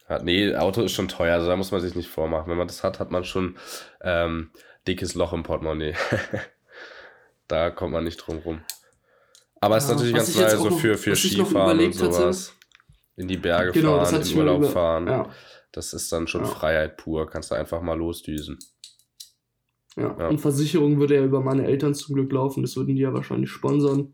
[0.08, 2.48] Ja, nee, Auto ist schon teuer, also da muss man sich nicht vormachen.
[2.48, 3.56] Wenn man das hat, hat man schon
[4.00, 4.50] ähm,
[4.86, 5.94] dickes Loch im Portemonnaie.
[7.48, 8.60] da kommt man nicht drum rum.
[9.60, 12.48] Aber es ist natürlich ganz nice, so für, für Skifahren und sowas.
[12.50, 12.56] Hatte,
[13.16, 15.06] in die Berge genau, fahren, in Urlaub über, fahren.
[15.06, 15.30] Ja.
[15.72, 16.46] Das ist dann schon ja.
[16.46, 17.28] Freiheit pur.
[17.28, 18.58] Kannst du einfach mal losdüsen.
[19.96, 20.14] Ja.
[20.18, 20.28] ja.
[20.28, 22.62] und Versicherung würde ja über meine Eltern zum Glück laufen.
[22.62, 24.12] Das würden die ja wahrscheinlich sponsern.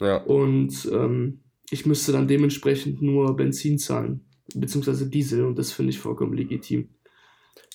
[0.00, 0.16] Ja.
[0.16, 1.40] Und ähm,
[1.70, 5.44] ich müsste dann dementsprechend nur Benzin zahlen, beziehungsweise Diesel.
[5.44, 6.88] Und das finde ich vollkommen legitim.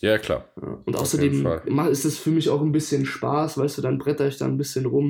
[0.01, 0.49] Ja, klar.
[0.85, 1.45] Und außerdem
[1.89, 4.57] ist das für mich auch ein bisschen Spaß, weißt du, dann bretter ich da ein
[4.57, 5.09] bisschen rum.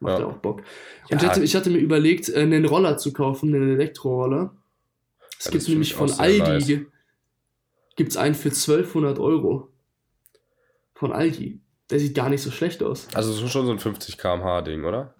[0.00, 0.62] Macht ja, auch Bock.
[1.10, 1.16] Und ja.
[1.18, 4.54] ich, hatte, ich hatte mir überlegt, äh, einen Roller zu kaufen, einen Elektroroller.
[5.38, 6.86] Es gibt nämlich von Aldi, nice.
[7.96, 9.68] gibt es einen für 1200 Euro.
[10.94, 11.60] Von Aldi.
[11.90, 13.06] Der sieht gar nicht so schlecht aus.
[13.14, 15.14] Also schon so ein 50 km/h Ding, oder?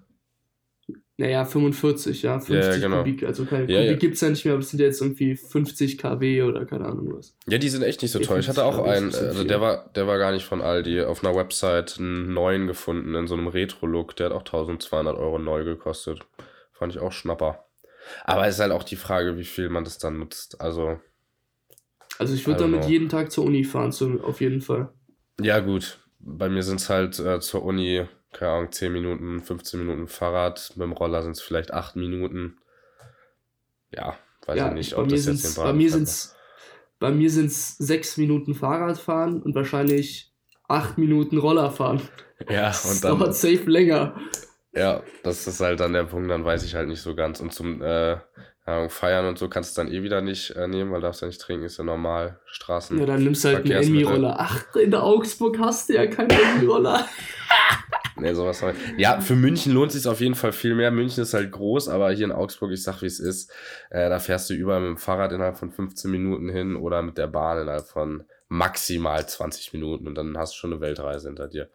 [1.23, 2.99] Naja, 45, ja, 50 ja, genau.
[2.99, 3.23] Kubik.
[3.23, 3.97] Also keine ja, Kubik ja.
[3.97, 6.85] gibt es ja nicht mehr, aber es sind ja jetzt irgendwie 50 kW oder keine
[6.85, 7.37] Ahnung was.
[7.47, 8.41] Ja, die sind echt nicht so teuer.
[8.41, 11.37] Ich hatte auch einen, also der war, der war gar nicht von Aldi, auf einer
[11.37, 14.17] Website einen neuen gefunden, in so einem Retro-Look.
[14.17, 16.19] Der hat auch 1200 Euro neu gekostet.
[16.73, 17.67] Fand ich auch Schnapper.
[18.25, 20.61] Aber es ist halt auch die Frage, wie viel man das dann nutzt.
[20.61, 20.99] Also.
[22.19, 22.91] Also ich würde damit know.
[22.91, 24.89] jeden Tag zur Uni fahren, so, auf jeden Fall.
[25.41, 26.01] Ja, gut.
[26.19, 30.73] Bei mir sind es halt äh, zur Uni keine Ahnung, 10 Minuten, 15 Minuten Fahrrad.
[30.77, 32.59] Mit dem Roller sind es vielleicht 8 Minuten.
[33.91, 34.17] Ja,
[34.47, 36.35] weiß ja, ich nicht, ob das jetzt den Bei mir sind es
[36.99, 40.33] bei mir sind es 6 Minuten Fahrradfahren und wahrscheinlich
[40.69, 42.01] 8 Minuten Rollerfahren.
[42.49, 43.19] Ja, und das dann.
[43.19, 44.17] dauert safe länger.
[44.73, 47.41] Ja, das ist halt dann der Punkt, dann weiß ich halt nicht so ganz.
[47.41, 48.19] Und zum äh,
[48.89, 51.27] Feiern und so kannst du dann eh wieder nicht äh, nehmen, weil du darfst ja
[51.27, 52.39] nicht trinken, ist ja normal.
[52.47, 52.99] Straßen.
[52.99, 54.37] Ja, dann nimmst du halt einen Emmy-Roller.
[54.39, 57.07] Ach, in der Augsburg hast du ja keinen Emmy-Roller.
[58.17, 58.77] nee, sowas halt.
[58.97, 60.91] Ja, für München lohnt es sich auf jeden Fall viel mehr.
[60.91, 63.51] München ist halt groß, aber hier in Augsburg, ich sag wie es ist,
[63.91, 67.19] äh, da fährst du überall mit dem Fahrrad innerhalb von 15 Minuten hin oder mit
[67.19, 71.49] der Bahn innerhalb von maximal 20 Minuten und dann hast du schon eine Weltreise hinter
[71.49, 71.69] dir.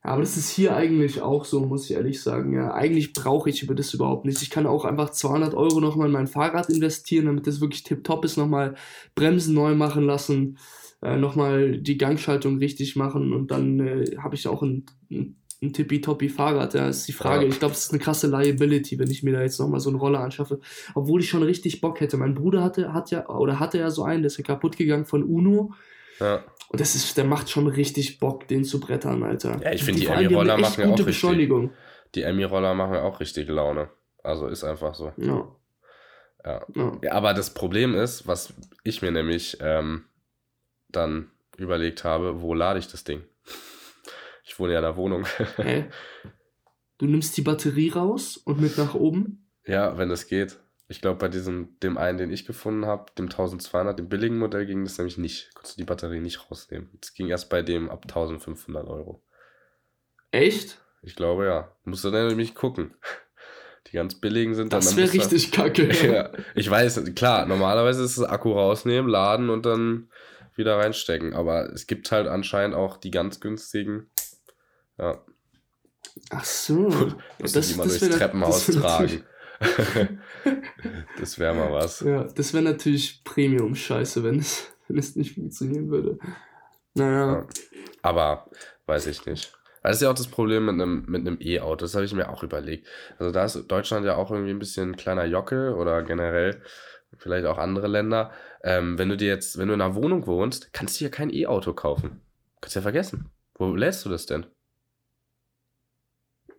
[0.00, 2.54] Aber das ist hier eigentlich auch so, muss ich ehrlich sagen.
[2.54, 4.40] Ja, eigentlich brauche ich über das überhaupt nicht.
[4.40, 8.24] Ich kann auch einfach 200 Euro nochmal in mein Fahrrad investieren, damit das wirklich tipptopp
[8.24, 8.74] ist, nochmal
[9.14, 10.56] Bremsen neu machen lassen,
[11.02, 15.72] äh, nochmal die Gangschaltung richtig machen und dann äh, habe ich auch ein, ein, ein
[15.72, 16.74] tippitoppi Fahrrad.
[16.74, 17.44] Ja, ist die Frage.
[17.44, 17.48] Ja.
[17.48, 19.98] Ich glaube, es ist eine krasse Liability, wenn ich mir da jetzt nochmal so einen
[19.98, 20.60] Roller anschaffe.
[20.94, 22.16] Obwohl ich schon richtig Bock hätte.
[22.16, 25.04] Mein Bruder hatte, hat ja, oder hatte ja so einen, der ist ja kaputt gegangen
[25.04, 25.72] von Uno.
[26.20, 26.44] Ja.
[26.68, 29.60] Und das ist, der macht schon richtig Bock, den zu brettern, Alter.
[29.62, 31.70] Ja, ich finde die, die Emmy-Roller machen ja auch richtig.
[32.14, 33.88] Die Emmy-Roller machen ja auch richtig Laune.
[34.22, 35.12] Also ist einfach so.
[35.16, 35.48] Ja.
[36.44, 36.66] Ja.
[36.74, 36.92] ja.
[37.02, 37.12] ja.
[37.12, 38.52] aber das Problem ist, was
[38.84, 40.04] ich mir nämlich ähm,
[40.88, 43.22] dann überlegt habe, wo lade ich das Ding?
[44.44, 45.26] Ich wohne ja in der Wohnung.
[45.56, 45.86] Hä?
[46.98, 49.46] Du nimmst die Batterie raus und mit nach oben?
[49.64, 50.58] Ja, wenn das geht.
[50.88, 54.64] Ich glaube, bei diesem, dem einen, den ich gefunden habe, dem 1200, dem billigen Modell,
[54.64, 55.54] ging das nämlich nicht.
[55.54, 56.88] Konntest du die Batterie nicht rausnehmen.
[57.02, 59.22] Es ging erst bei dem ab 1500 Euro.
[60.30, 60.78] Echt?
[61.02, 61.70] Ich glaube, ja.
[61.84, 62.94] Musst du dann nämlich gucken.
[63.86, 64.80] Die ganz billigen sind dann.
[64.80, 65.90] Das wäre richtig kacke.
[66.06, 70.10] ja, ich weiß, klar, normalerweise ist es Akku rausnehmen, laden und dann
[70.58, 71.34] wieder reinstecken.
[71.34, 74.10] Aber es gibt halt anscheinend auch die ganz günstigen.
[74.98, 75.24] Ja.
[76.30, 77.12] Ach so.
[77.38, 79.24] Muss das, die mal durchs Treppenhaus tragen.
[81.18, 82.00] das wäre mal was.
[82.00, 86.18] Ja, das wäre natürlich Premium-Scheiße, wenn es, wenn es nicht funktionieren würde.
[86.94, 87.32] Naja.
[87.32, 87.46] Ja,
[88.02, 88.50] aber
[88.86, 89.52] weiß ich nicht.
[89.82, 91.86] Das ist ja auch das Problem mit einem mit einem E-Auto.
[91.86, 92.86] Das habe ich mir auch überlegt.
[93.18, 96.62] Also da ist Deutschland ja auch irgendwie ein bisschen ein kleiner Jockel oder generell
[97.18, 98.30] vielleicht auch andere Länder.
[98.62, 101.32] Ähm, wenn du dir jetzt, wenn du in einer Wohnung wohnst, kannst du ja kein
[101.32, 102.20] E-Auto kaufen.
[102.60, 103.30] Kannst ja vergessen.
[103.54, 104.46] Wo lädst du das denn?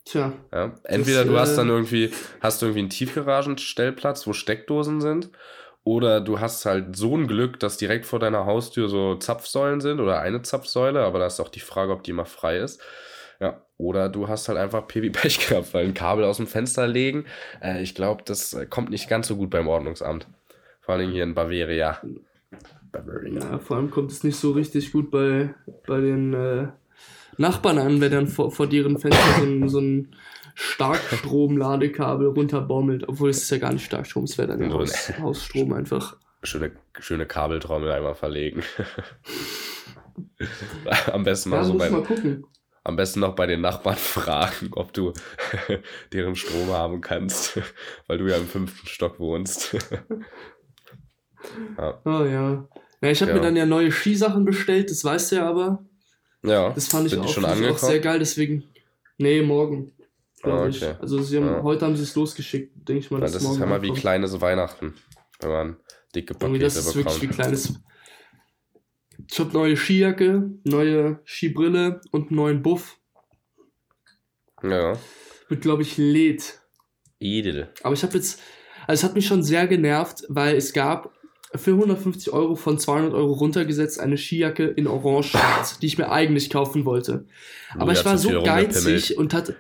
[0.06, 0.34] Tja.
[0.52, 0.76] Ja?
[0.84, 5.30] Entweder das, du hast dann äh, irgendwie, hast du irgendwie einen Tiefgaragenstellplatz, wo Steckdosen sind,
[5.84, 10.00] oder du hast halt so ein Glück, dass direkt vor deiner Haustür so Zapfsäulen sind
[10.00, 12.82] oder eine Zapfsäule, aber da ist auch die Frage, ob die immer frei ist.
[13.40, 17.26] Ja, oder du hast halt einfach Pipi-Pech gehabt, weil ein Kabel aus dem Fenster legen.
[17.62, 20.28] Äh, ich glaube, das kommt nicht ganz so gut beim Ordnungsamt.
[20.90, 22.02] Vor allem hier in Bavaria.
[23.32, 25.54] Ja, vor allem kommt es nicht so richtig gut bei,
[25.86, 26.70] bei den äh,
[27.38, 30.16] Nachbarn an, wenn dann vor, vor deren Fenster so ein, so ein
[30.56, 35.74] Starkstrom-Ladekabel runterbaumelt, obwohl es ist ja gar nicht Starkstrom, es wäre dann ja Haus, Hausstrom
[35.76, 36.18] einfach.
[36.42, 38.64] Schöne, schöne Kabeltrommel einmal verlegen.
[41.14, 42.46] Am besten ja, so bei, mal gucken.
[42.84, 45.14] Am besten noch bei den Nachbarn fragen, ob du
[46.14, 47.60] deren Strom haben kannst,
[48.08, 49.78] weil du ja im fünften Stock wohnst.
[51.78, 52.02] Ja.
[52.06, 52.68] Oh ja.
[53.02, 53.38] Ja, ich habe ja.
[53.38, 55.84] mir dann ja neue Skisachen bestellt, das weißt du ja aber.
[56.44, 56.72] Ja.
[56.72, 58.64] Das fand ich, auch, schon auch sehr geil, deswegen.
[59.18, 59.92] Nee, morgen.
[60.44, 60.96] Ah, okay.
[61.00, 61.64] Also sie haben, ja.
[61.64, 63.20] heute haben sie es losgeschickt, denke ich mal.
[63.20, 64.94] Das ist ja mal wie kleines Weihnachten,
[65.42, 65.78] wenn man
[66.16, 67.16] dicke Pakete das ist bekommt.
[67.16, 67.74] Wirklich wie kleines.
[69.30, 72.98] Ich habe neue Skijacke, neue Skibrille und einen neuen Buff.
[74.64, 74.98] Ja.
[75.50, 76.62] Wird, glaube ich, Led.
[77.20, 77.70] Edel.
[77.84, 78.42] Aber ich habe jetzt,
[78.88, 81.12] also es hat mich schon sehr genervt, weil es gab
[81.56, 86.50] für 150 Euro von 200 Euro runtergesetzt eine Skijacke in orange-schwarz, die ich mir eigentlich
[86.50, 87.26] kaufen wollte.
[87.78, 89.56] Aber ich war so geizig und hatte,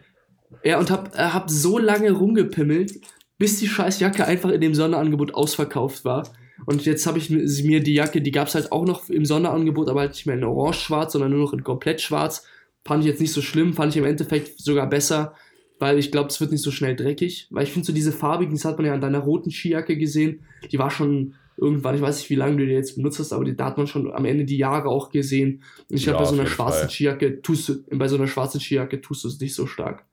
[0.64, 2.94] ja, und hab, äh, hab so lange rumgepimmelt,
[3.38, 6.28] bis die scheiß Jacke einfach in dem Sonderangebot ausverkauft war.
[6.66, 9.90] Und jetzt habe ich mir die Jacke, die gab es halt auch noch im Sonderangebot,
[9.90, 12.46] aber halt nicht mehr in orange-schwarz, sondern nur noch in komplett schwarz.
[12.86, 15.34] Fand ich jetzt nicht so schlimm, fand ich im Endeffekt sogar besser,
[15.80, 17.48] weil ich glaube, es wird nicht so schnell dreckig.
[17.50, 20.42] Weil ich finde so diese farbigen, das hat man ja an deiner roten Skijacke gesehen,
[20.72, 23.44] die war schon irgendwann, ich weiß nicht, wie lange du die jetzt benutzt hast, aber
[23.44, 25.64] die, da hat man schon am Ende die Jahre auch gesehen.
[25.90, 28.60] Und ich ja, glaube, bei so einer schwarzen Skijacke tust du, bei so einer schwarzen
[28.60, 30.06] Skijacke tust du es nicht so stark.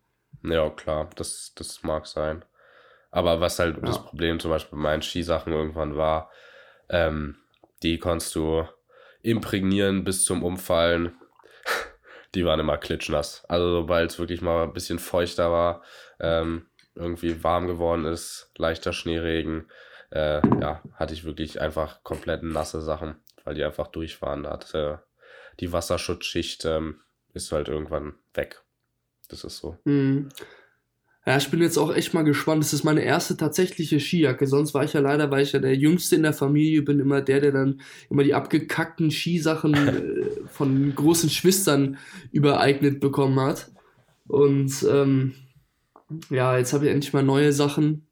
[0.43, 2.45] Ja, klar, das, das mag sein.
[3.11, 3.83] Aber was halt ja.
[3.83, 6.31] das Problem zum Beispiel bei meinen Skisachen irgendwann war,
[6.89, 7.37] ähm,
[7.83, 8.65] die konntest du
[9.23, 11.13] imprägnieren bis zum Umfallen.
[12.35, 13.45] die waren immer klitschnass.
[13.49, 15.83] Also sobald es wirklich mal ein bisschen feuchter war,
[16.21, 19.67] ähm, irgendwie warm geworden ist, leichter Schneeregen,
[20.17, 24.45] äh, ja, hatte ich wirklich einfach komplett nasse Sachen, weil die einfach durch waren.
[24.45, 25.03] Da hatte
[25.61, 27.01] die Wasserschutzschicht ähm,
[27.35, 28.63] ist halt irgendwann weg.
[29.29, 29.77] Das ist so.
[29.85, 30.31] Mhm.
[31.27, 32.63] Ja, ich bin jetzt auch echt mal gespannt.
[32.63, 34.47] Das ist meine erste tatsächliche Skijacke.
[34.47, 37.21] Sonst war ich ja leider, weil ich ja der Jüngste in der Familie bin, immer
[37.21, 41.99] der, der dann immer die abgekackten Skisachen äh, von großen Schwestern
[42.31, 43.73] übereignet bekommen hat.
[44.29, 45.35] Und ähm,
[46.31, 48.07] ja, jetzt habe ich endlich mal neue Sachen.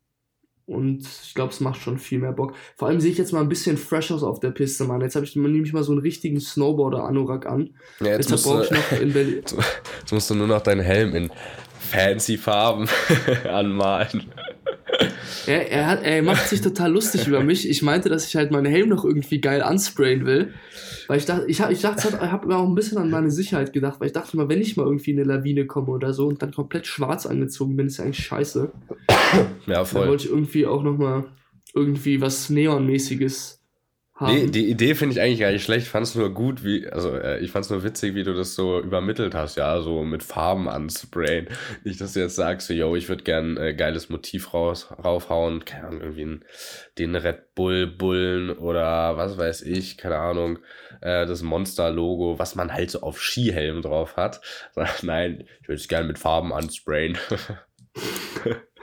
[0.66, 2.54] Und ich glaube, es macht schon viel mehr Bock.
[2.76, 5.02] Vor allem sehe ich jetzt mal ein bisschen fresh aus auf der Piste, Mann.
[5.02, 7.74] Jetzt habe ich nämlich mal so einen richtigen Snowboarder-Anorak an.
[8.00, 9.34] Ja, jetzt Deshalb brauche ich noch in Berlin.
[10.00, 11.30] Jetzt musst du nur noch deinen Helm in
[11.78, 12.88] fancy Farben
[13.44, 14.24] anmalen.
[15.46, 17.68] Er, er, hat, er macht sich total lustig über mich.
[17.68, 20.54] Ich meinte, dass ich halt meinen Helm noch irgendwie geil ansprayen will.
[21.06, 23.72] Weil ich dachte, ich, ich dachte, ich habe mir auch ein bisschen an meine Sicherheit
[23.72, 26.28] gedacht, weil ich dachte mal, wenn ich mal irgendwie in eine Lawine komme oder so
[26.28, 28.72] und dann komplett schwarz angezogen bin, ist ja eigentlich scheiße.
[29.66, 30.02] Ja, voll.
[30.02, 31.24] Dann wollte ich irgendwie auch nochmal
[31.74, 33.64] irgendwie was Neonmäßiges
[34.14, 34.36] haben.
[34.36, 35.86] Die, die Idee finde ich eigentlich gar nicht schlecht.
[35.86, 38.32] Ich fand es nur gut, wie, also äh, ich fand es nur witzig, wie du
[38.32, 41.48] das so übermittelt hast, ja, so mit Farben ansprayen.
[41.82, 45.64] Nicht, dass du jetzt sagst, so, yo, ich würde gern äh, geiles Motiv raus, raufhauen,
[45.64, 46.44] keine Ahnung, irgendwie einen,
[46.98, 50.60] den Red Bull Bullen oder was weiß ich, keine Ahnung,
[51.00, 54.40] äh, das Monster-Logo, was man halt so auf Skihelm drauf hat.
[55.02, 57.18] Nein, ich würde es gerne mit Farben ansprayen.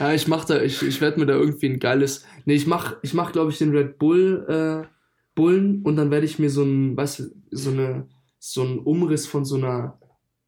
[0.00, 2.24] Ja, ich mach da, ich, ich werde mir da irgendwie ein geiles.
[2.44, 4.86] Nee, ich mach, ich mach, glaube ich, den Red Bull äh,
[5.34, 8.06] Bullen und dann werde ich mir so ein, weißt du, so eine,
[8.38, 9.98] so ein Umriss von so einer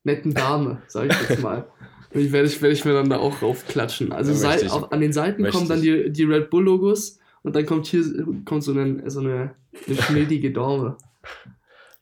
[0.05, 1.67] netten Dame, sag ich jetzt mal.
[2.13, 4.13] ich werde ich, werd ich mir dann da auch raufklatschen.
[4.13, 7.57] Also Seit, ich, auch an den Seiten kommen dann die, die Red Bull Logos und
[7.57, 8.05] dann kommt hier
[8.45, 9.55] kommt so eine, so eine,
[9.87, 10.97] eine schnittige Dame.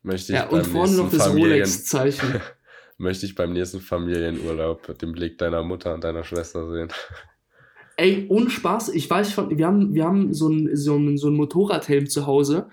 [0.03, 2.41] Möchte ich ja, und vorne noch das Rolex-Zeichen.
[3.05, 6.89] möchte ich beim nächsten Familienurlaub den Blick deiner Mutter und deiner Schwester sehen.
[7.97, 11.35] Ey, ohne Spaß, ich weiß schon, wir haben, wir haben so einen so so ein
[11.35, 12.69] Motorradhelm zu Hause,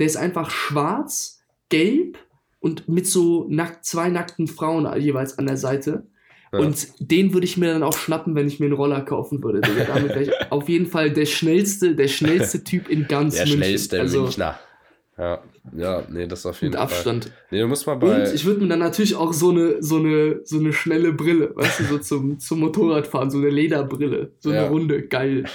[0.00, 2.18] der ist einfach schwarz, gelb
[2.58, 6.06] und mit so nackt, zwei nackten Frauen jeweils an der Seite.
[6.52, 6.58] Ja.
[6.58, 9.60] Und den würde ich mir dann auch schnappen, wenn ich mir einen Roller kaufen würde.
[9.60, 13.60] Damit wäre ich auf jeden Fall der schnellste, der schnellste Typ in ganz der München.
[13.60, 14.58] Der schnellste also, Münchner.
[15.18, 16.88] Ja, ja, nee, das auf jeden Mit Fall.
[16.88, 17.30] Abstand.
[17.50, 18.22] Nee, du musst mal bei.
[18.22, 21.56] Und ich würde mir dann natürlich auch so eine, so eine, so eine schnelle Brille,
[21.56, 24.60] weißt du, so zum, zum Motorradfahren, so eine Lederbrille, so ja.
[24.60, 25.44] eine Runde, geil.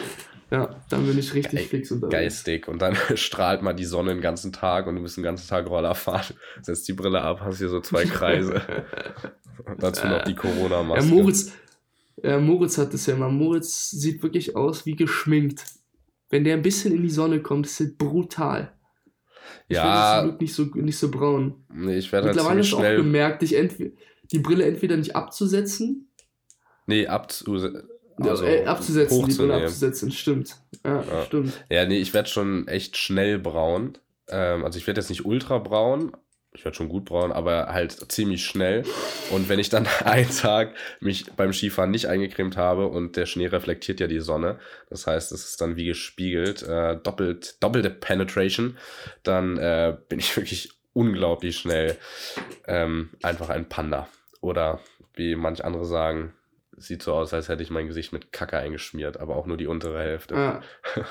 [0.52, 2.12] Ja, dann bin ich richtig Geil, fix unterwegs.
[2.12, 2.68] Geistig.
[2.68, 5.70] Und dann strahlt mal die Sonne den ganzen Tag und du bist den ganzen Tag
[5.70, 6.34] Roller fahren.
[6.64, 8.60] Setzt die Brille ab, hast hier so zwei Kreise.
[9.78, 11.06] dazu noch die Corona-Maske.
[11.06, 11.52] Ja, Moritz,
[12.24, 13.30] ja, Moritz hat das ja immer.
[13.30, 15.66] Moritz sieht wirklich aus wie geschminkt.
[16.32, 18.74] Wenn der ein bisschen in die Sonne kommt, ist das brutal.
[19.68, 20.26] Ich ja.
[20.26, 21.66] Zum nicht so, nicht so braun.
[21.74, 23.56] Nee, ich werde halt Mittlerweile ist auch gemerkt, dich
[24.32, 26.12] die Brille entweder nicht abzusetzen.
[26.86, 27.90] Nee, abzusetzen.
[28.18, 30.58] Also äh, abzusetzen, die Brille abzusetzen, stimmt.
[30.86, 31.26] Ja, ja.
[31.26, 31.54] stimmt.
[31.70, 33.98] Ja, nee, ich werde schon echt schnell braun.
[34.28, 36.12] Ähm, also ich werde jetzt nicht ultra braun,
[36.54, 38.84] ich werde schon gut braun, aber halt ziemlich schnell.
[39.30, 43.48] Und wenn ich dann einen Tag mich beim Skifahren nicht eingecremt habe und der Schnee
[43.48, 44.60] reflektiert ja die Sonne,
[44.90, 48.78] das heißt, es ist dann wie gespiegelt, äh, doppelt, doppelte Penetration,
[49.24, 51.98] dann äh, bin ich wirklich unglaublich schnell
[52.68, 54.08] ähm, einfach ein Panda.
[54.42, 54.80] Oder
[55.14, 56.34] wie manch andere sagen,
[56.78, 59.68] sieht so aus, als hätte ich mein Gesicht mit Kacke eingeschmiert, aber auch nur die
[59.68, 60.36] untere Hälfte.
[60.36, 60.62] Ja.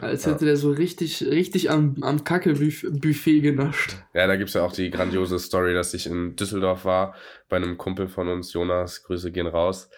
[0.00, 0.50] Als hätte ja.
[0.50, 3.96] der so richtig, richtig am, am Kacke-Buffet genascht.
[4.12, 7.14] Ja, da gibt es ja auch die grandiose Story, dass ich in Düsseldorf war,
[7.48, 9.88] bei einem Kumpel von uns, Jonas, Grüße gehen raus.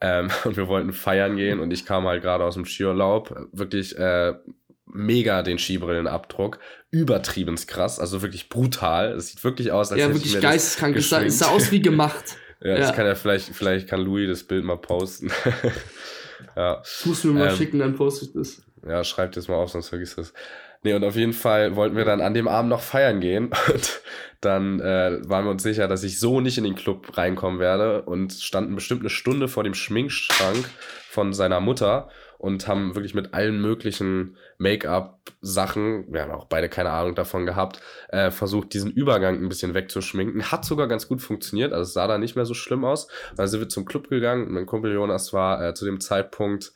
[0.00, 3.96] Ähm, und wir wollten feiern gehen und ich kam halt gerade aus dem Skiurlaub, wirklich
[3.98, 4.34] äh,
[4.86, 6.58] mega den Skibrillenabdruck,
[6.90, 9.12] übertrieben krass, also wirklich brutal.
[9.12, 10.96] Es sieht wirklich aus, als ja, hätte wirklich geisteskrank.
[10.96, 12.36] Es sah, es sah aus wie gemacht.
[12.60, 15.30] ja, ja, das kann ja vielleicht, vielleicht kann Louis das Bild mal posten.
[16.56, 16.76] ja.
[16.76, 18.62] Das musst du mir mal ähm, schicken, dann poste ich das.
[18.88, 20.32] Ja, schreib das mal auf, sonst vergisst es.
[20.82, 23.50] Nee, und auf jeden Fall wollten wir dann an dem Abend noch feiern gehen.
[23.72, 24.00] Und
[24.40, 28.02] dann äh, waren wir uns sicher, dass ich so nicht in den Club reinkommen werde
[28.02, 30.68] und standen bestimmt eine Stunde vor dem Schminkschrank
[31.08, 36.90] von seiner Mutter und haben wirklich mit allen möglichen Make-up-Sachen, wir haben auch beide keine
[36.90, 40.52] Ahnung davon gehabt, äh, versucht, diesen Übergang ein bisschen wegzuschminken.
[40.52, 43.08] Hat sogar ganz gut funktioniert, also es sah da nicht mehr so schlimm aus.
[43.36, 44.52] Dann sind wir zum Club gegangen.
[44.52, 46.72] Mein Kumpel Jonas war äh, zu dem Zeitpunkt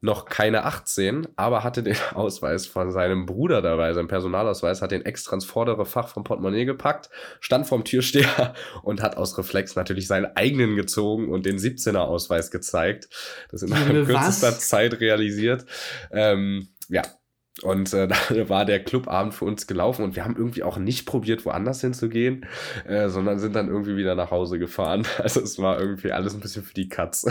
[0.00, 5.04] noch keine 18, aber hatte den Ausweis von seinem Bruder dabei, sein Personalausweis, hat den
[5.04, 7.10] extra ins vordere Fach vom Portemonnaie gepackt,
[7.40, 12.50] stand vorm Türsteher und hat aus Reflex natürlich seinen eigenen gezogen und den 17er Ausweis
[12.50, 13.08] gezeigt.
[13.50, 13.70] Das in
[14.06, 15.66] kürzester Zeit realisiert.
[16.10, 17.02] Ähm, ja,
[17.62, 18.16] und äh, da
[18.48, 22.46] war der Clubabend für uns gelaufen und wir haben irgendwie auch nicht probiert, woanders hinzugehen,
[22.86, 25.06] äh, sondern sind dann irgendwie wieder nach Hause gefahren.
[25.18, 27.26] Also es war irgendwie alles ein bisschen für die Katz.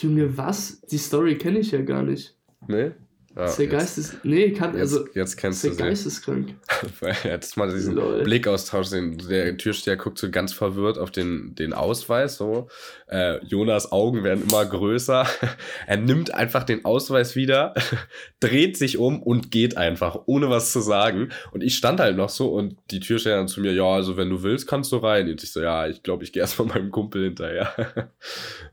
[0.00, 0.80] Junge, was?
[0.90, 2.34] Die Story kenne ich ja gar nicht.
[2.66, 2.92] Nee?
[3.34, 4.16] Ah, ist der Geistes.
[4.24, 4.76] Nee, kann.
[4.76, 6.54] Jetzt, also, jetzt kennst ist du der geisteskrank.
[7.24, 8.22] jetzt mal diesen Lol.
[8.24, 9.16] Blickaustausch sehen.
[9.28, 12.36] Der Türsteher guckt so ganz verwirrt auf den, den Ausweis.
[12.36, 12.68] So.
[13.08, 15.26] Äh, Jonas Augen werden immer größer.
[15.86, 17.72] er nimmt einfach den Ausweis wieder,
[18.40, 21.30] dreht sich um und geht einfach, ohne was zu sagen.
[21.52, 24.28] Und ich stand halt noch so und die Türsteher dann zu mir, ja, also wenn
[24.28, 25.30] du willst, kannst du rein.
[25.30, 27.72] Und ich so, ja, ich glaube, ich gehe erstmal meinem Kumpel hinterher.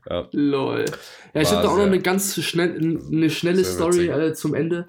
[0.08, 0.28] ja.
[0.32, 0.84] Lol.
[1.32, 4.86] Ja, ich habe da auch noch eine ganz schnell, eine schnelle Story äh, zum Ende.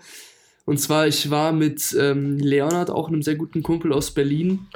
[0.66, 4.68] Und zwar, ich war mit ähm, Leonard, auch einem sehr guten Kumpel aus Berlin.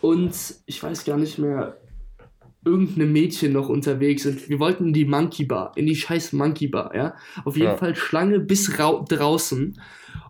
[0.00, 0.34] Und
[0.66, 1.76] ich weiß gar nicht mehr,
[2.66, 6.66] irgendeine Mädchen noch unterwegs und wir wollten in die Monkey Bar, in die scheiß Monkey
[6.66, 7.14] Bar, ja.
[7.44, 7.76] Auf jeden ja.
[7.76, 9.80] Fall Schlange bis draußen.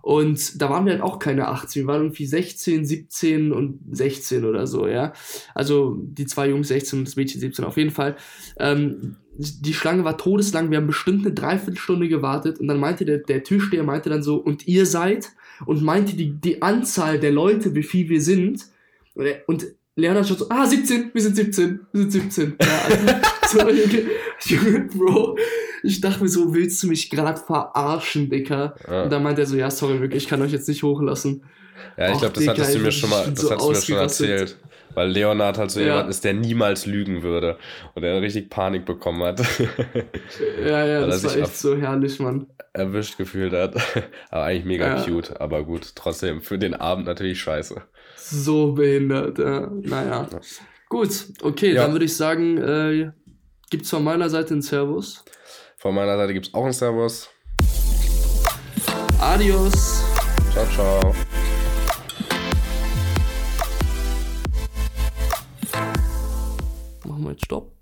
[0.03, 4.45] Und da waren wir halt auch keine 18, wir waren irgendwie 16, 17 und 16
[4.45, 5.15] oder so, ja.
[5.55, 8.17] Also die zwei Jungs 16 und das Mädchen 17 auf jeden Fall.
[8.59, 13.19] Ähm, die Schlange war todeslang, wir haben bestimmt eine Dreiviertelstunde gewartet und dann meinte der,
[13.19, 15.33] der Türsteher meinte dann so, und ihr seid?
[15.65, 18.67] Und meinte die, die Anzahl der Leute, wie viel wir sind.
[19.47, 22.57] Und Leonard schaut so, ah, 17, wir sind 17, wir sind 17.
[22.61, 22.83] Ja,
[23.49, 23.69] also,
[24.39, 25.39] so, Bro,
[25.83, 28.77] ich dachte mir so, willst du mich gerade verarschen, Dicker?
[28.87, 29.05] Ja.
[29.05, 31.45] Und dann meinte er so, ja, sorry, wirklich, ich kann euch jetzt nicht hochlassen.
[31.97, 33.97] Ja, ich glaube, das hattest du mir schon mal, das so hattest du mir schon
[33.99, 34.57] erzählt.
[34.97, 35.89] Weil Leonard halt so ja.
[35.89, 37.59] jemand ist, der niemals lügen würde.
[37.95, 39.41] Und der richtig Panik bekommen hat.
[40.65, 42.47] ja, ja, das war echt so herrlich, Mann.
[42.73, 43.75] Erwischt gefühlt hat.
[44.31, 45.03] Aber eigentlich mega ja.
[45.05, 45.39] cute.
[45.39, 47.83] Aber gut, trotzdem für den Abend natürlich scheiße.
[48.17, 49.71] So behindert, ja.
[49.83, 50.29] Naja.
[50.33, 50.41] Ja.
[50.89, 53.11] Gut, okay, dann würde ich sagen, äh,
[53.71, 55.25] gibt es von meiner Seite einen Servus.
[55.77, 57.29] Von meiner Seite gibt es auch einen Servus.
[59.21, 60.03] Adios.
[60.53, 61.15] Ciao, ciao.
[67.27, 67.76] Machen wir jetzt Stopp.